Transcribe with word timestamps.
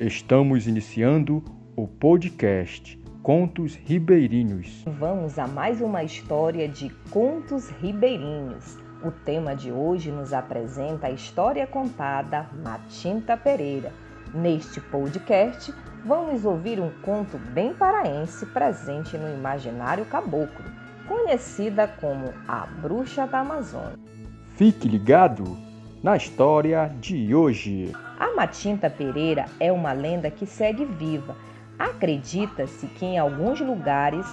Estamos 0.00 0.66
iniciando 0.66 1.44
o 1.76 1.86
podcast 1.86 2.98
Contos 3.22 3.74
Ribeirinhos. 3.74 4.82
Vamos 4.98 5.38
a 5.38 5.46
mais 5.46 5.82
uma 5.82 6.02
história 6.02 6.66
de 6.66 6.88
Contos 7.10 7.68
Ribeirinhos. 7.68 8.78
O 9.04 9.10
tema 9.10 9.54
de 9.54 9.70
hoje 9.70 10.10
nos 10.10 10.32
apresenta 10.32 11.08
a 11.08 11.10
história 11.10 11.66
contada 11.66 12.48
Matinta 12.64 13.36
Pereira. 13.36 13.92
Neste 14.32 14.80
podcast, 14.80 15.70
vamos 16.02 16.46
ouvir 16.46 16.80
um 16.80 16.90
conto 17.02 17.36
bem 17.52 17.74
paraense 17.74 18.46
presente 18.46 19.18
no 19.18 19.28
imaginário 19.28 20.06
caboclo, 20.06 20.64
conhecida 21.06 21.86
como 21.86 22.32
a 22.48 22.64
Bruxa 22.64 23.26
da 23.26 23.40
Amazônia. 23.40 23.98
Fique 24.56 24.88
ligado 24.88 25.58
na 26.02 26.16
história 26.16 26.90
de 27.00 27.34
hoje. 27.34 27.92
A 28.18 28.29
Matinta 28.40 28.88
Pereira 28.88 29.44
é 29.60 29.70
uma 29.70 29.92
lenda 29.92 30.30
que 30.30 30.46
segue 30.46 30.86
viva. 30.86 31.36
Acredita-se 31.78 32.86
que 32.86 33.04
em 33.04 33.18
alguns 33.18 33.60
lugares, 33.60 34.26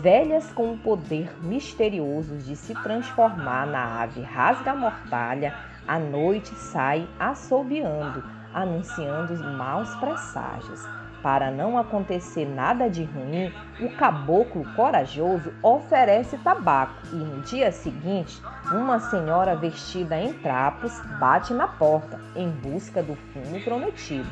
velhas 0.00 0.52
com 0.52 0.74
o 0.74 0.78
poder 0.78 1.28
misterioso 1.42 2.36
de 2.36 2.54
se 2.54 2.72
transformar 2.84 3.66
na 3.66 4.00
ave 4.00 4.20
rasga-mortalha, 4.20 5.52
à 5.88 5.98
noite 5.98 6.54
saem 6.54 7.08
assobiando, 7.18 8.22
anunciando 8.54 9.34
maus 9.56 9.92
presságios. 9.96 10.86
Para 11.22 11.50
não 11.50 11.76
acontecer 11.76 12.46
nada 12.46 12.88
de 12.88 13.02
ruim, 13.02 13.52
o 13.80 13.90
caboclo 13.96 14.64
corajoso 14.74 15.52
oferece 15.62 16.38
tabaco 16.38 16.94
e 17.12 17.16
no 17.16 17.42
dia 17.42 17.72
seguinte, 17.72 18.40
uma 18.70 19.00
senhora 19.00 19.56
vestida 19.56 20.16
em 20.16 20.32
trapos 20.32 20.92
bate 21.18 21.52
na 21.52 21.66
porta 21.66 22.20
em 22.36 22.48
busca 22.48 23.02
do 23.02 23.16
fumo 23.32 23.60
prometido. 23.62 24.28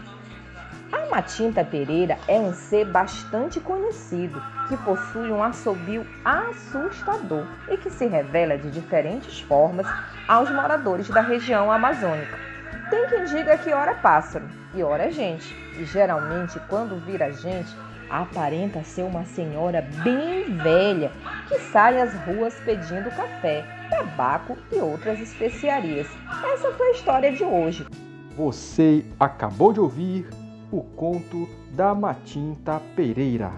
A 0.93 1.11
Matinta 1.11 1.65
Pereira 1.65 2.17
é 2.29 2.39
um 2.39 2.53
ser 2.53 2.85
bastante 2.85 3.59
conhecido, 3.59 4.41
que 4.69 4.77
possui 4.77 5.33
um 5.33 5.43
assobio 5.43 6.07
assustador 6.25 7.45
e 7.69 7.77
que 7.77 7.91
se 7.91 8.07
revela 8.07 8.57
de 8.57 8.71
diferentes 8.71 9.41
formas 9.41 9.87
aos 10.29 10.49
moradores 10.51 11.09
da 11.09 11.21
região 11.21 11.71
amazônica. 11.71 12.46
Tem 12.91 13.09
quem 13.09 13.25
diga 13.25 13.59
que 13.59 13.73
ora 13.73 13.93
é 13.93 13.95
pássaro 13.95 14.49
e 14.75 14.83
ora 14.83 15.07
é 15.07 15.11
gente. 15.11 15.55
E 15.77 15.85
geralmente, 15.85 16.61
quando 16.69 17.05
vira 17.05 17.33
gente, 17.33 17.75
aparenta 18.09 18.85
ser 18.85 19.03
uma 19.03 19.25
senhora 19.25 19.83
bem 20.05 20.57
velha 20.57 21.11
que 21.49 21.59
sai 21.59 22.01
às 22.01 22.15
ruas 22.25 22.55
pedindo 22.61 23.11
café, 23.11 23.65
tabaco 23.91 24.57
e 24.73 24.77
outras 24.77 25.19
especiarias. 25.19 26.07
Essa 26.55 26.71
foi 26.73 26.89
a 26.89 26.93
história 26.93 27.33
de 27.33 27.43
hoje. 27.43 27.87
Você 28.37 29.05
acabou 29.19 29.73
de 29.73 29.81
ouvir 29.81 30.29
o 30.71 30.83
conto 30.83 31.49
da 31.73 31.95
Matinta 31.95 32.81
Pereira. 32.95 33.51